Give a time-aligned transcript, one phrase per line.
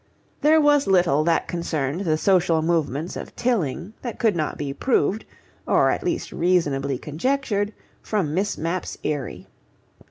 [0.41, 5.25] There was little that concerned the social movements of Tilling that could not be proved,
[5.67, 9.45] or at least reasonably conjectured, from Miss Mapp's eyrie.